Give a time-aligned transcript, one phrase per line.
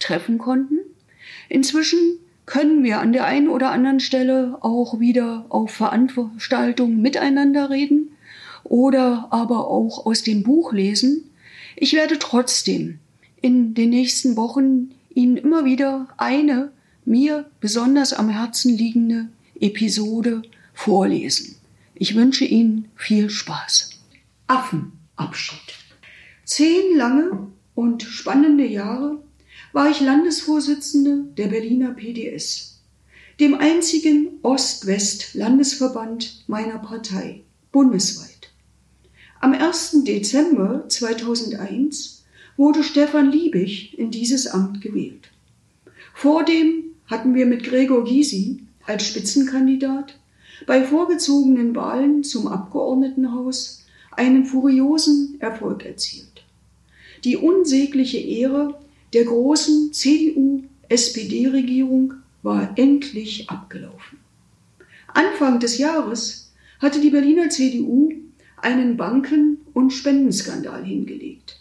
[0.00, 0.78] treffen konnten.
[1.48, 1.98] Inzwischen
[2.46, 8.10] können wir an der einen oder anderen Stelle auch wieder auf Veranstaltungen miteinander reden
[8.64, 11.30] oder aber auch aus dem Buch lesen.
[11.76, 12.98] Ich werde trotzdem
[13.40, 16.72] in den nächsten Wochen Ihnen immer wieder eine
[17.04, 19.28] mir besonders am Herzen liegende
[19.60, 20.42] Episode
[20.74, 21.56] vorlesen.
[21.94, 23.90] Ich wünsche Ihnen viel Spaß.
[24.46, 25.60] Affenabschied.
[26.44, 29.22] Zehn lange und spannende Jahre
[29.72, 32.78] war ich Landesvorsitzende der Berliner PDS,
[33.38, 38.50] dem einzigen Ost-West-Landesverband meiner Partei, bundesweit.
[39.40, 40.04] Am 1.
[40.04, 42.24] Dezember 2001
[42.56, 45.30] wurde Stefan Liebig in dieses Amt gewählt.
[46.14, 50.18] Vordem hatten wir mit Gregor Gysi als Spitzenkandidat
[50.66, 56.44] bei vorgezogenen Wahlen zum Abgeordnetenhaus einen furiosen Erfolg erzielt.
[57.24, 58.78] Die unsägliche Ehre
[59.12, 64.18] der großen CDU-SPD-Regierung war endlich abgelaufen.
[65.08, 68.12] Anfang des Jahres hatte die Berliner CDU
[68.56, 71.60] einen Banken- und Spendenskandal hingelegt.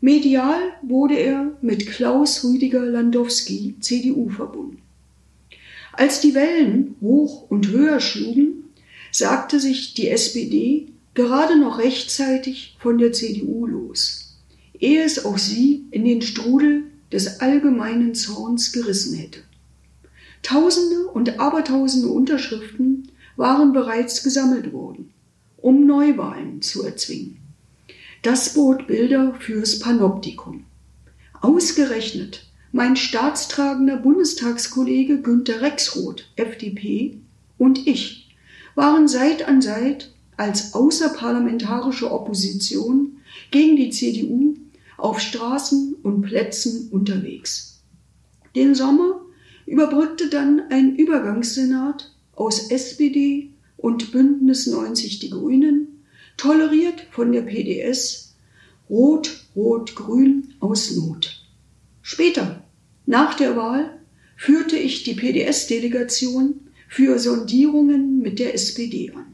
[0.00, 4.78] Medial wurde er mit Klaus Rüdiger Landowski, CDU, verbunden.
[5.92, 8.70] Als die Wellen hoch und höher schlugen,
[9.12, 14.29] sagte sich die SPD gerade noch rechtzeitig von der CDU los
[14.80, 19.40] ehe es auch sie in den Strudel des allgemeinen Zorns gerissen hätte.
[20.42, 25.10] Tausende und Abertausende Unterschriften waren bereits gesammelt worden,
[25.58, 27.38] um Neuwahlen zu erzwingen.
[28.22, 30.64] Das bot Bilder fürs Panoptikum.
[31.40, 37.18] Ausgerechnet mein staatstragender Bundestagskollege Günter Rexroth, FDP,
[37.58, 38.28] und ich
[38.74, 43.18] waren Seit an Seit als außerparlamentarische Opposition
[43.50, 44.54] gegen die CDU
[45.02, 47.82] auf Straßen und Plätzen unterwegs.
[48.54, 49.20] Den Sommer
[49.66, 56.04] überbrückte dann ein Übergangssenat aus SPD und Bündnis 90 Die Grünen,
[56.36, 58.34] toleriert von der PDS,
[58.88, 61.44] Rot-Rot-Grün aus Not.
[62.02, 62.64] Später,
[63.06, 63.98] nach der Wahl,
[64.36, 69.26] führte ich die PDS-Delegation für Sondierungen mit der SPD an.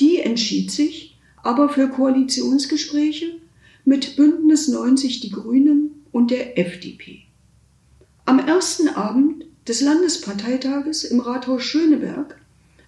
[0.00, 3.36] Die entschied sich aber für Koalitionsgespräche
[3.86, 7.20] mit Bündnis 90 Die Grünen und der FDP.
[8.24, 12.36] Am ersten Abend des Landesparteitages im Rathaus Schöneberg,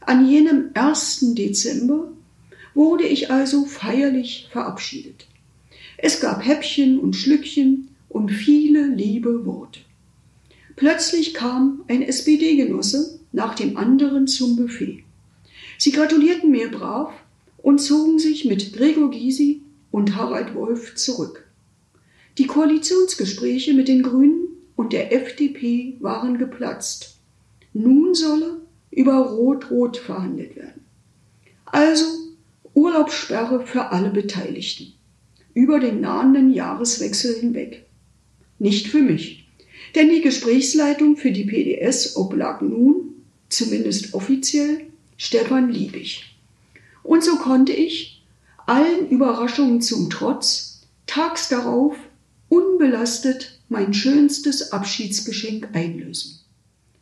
[0.01, 1.35] an jenem 1.
[1.35, 2.11] Dezember,
[2.75, 5.29] wurde ich also feierlich verabschiedet.
[5.99, 9.79] Es gab Häppchen und Schlückchen und viele liebe Worte.
[10.75, 15.05] Plötzlich kam ein SPD-Genosse nach dem anderen zum Buffet.
[15.79, 17.13] Sie gratulierten mir brav
[17.59, 21.49] und zogen sich mit Gregor Gysi und Harald Wolf zurück.
[22.39, 27.17] Die Koalitionsgespräche mit den Grünen und der FDP waren geplatzt.
[27.73, 28.61] Nun solle
[28.91, 30.85] über Rot-Rot verhandelt werden.
[31.67, 32.05] Also
[32.75, 34.95] Urlaubssperre für alle Beteiligten.
[35.53, 37.87] Über den nahenden Jahreswechsel hinweg.
[38.59, 39.49] Nicht für mich.
[39.95, 43.15] Denn die Gesprächsleitung für die PDS oblag nun,
[43.49, 44.83] zumindest offiziell,
[45.17, 46.37] Stefan Liebig.
[47.03, 48.18] Und so konnte ich,
[48.69, 51.97] allen Überraschungen zum Trotz, tags darauf
[52.49, 56.41] unbelastet mein schönstes Abschiedsgeschenk einlösen.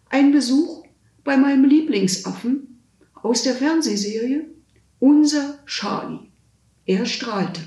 [0.08, 0.84] Ein Besuch
[1.24, 2.80] bei meinem Lieblingsaffen
[3.14, 4.46] aus der Fernsehserie
[5.00, 6.28] Unser Charlie.
[6.86, 7.60] Er strahlte.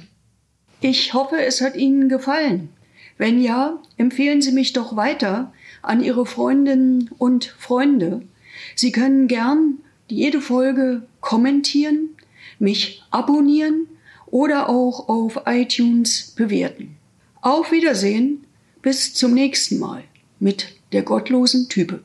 [0.82, 2.70] Ich hoffe, es hat Ihnen gefallen.
[3.18, 8.22] Wenn ja, empfehlen Sie mich doch weiter an Ihre Freundinnen und Freunde.
[8.76, 12.10] Sie können gern jede Folge kommentieren,
[12.58, 13.88] mich abonnieren
[14.28, 16.98] oder auch auf iTunes bewerten.
[17.42, 18.46] Auf Wiedersehen,
[18.82, 20.04] bis zum nächsten Mal
[20.40, 22.02] mit der gottlosen Type.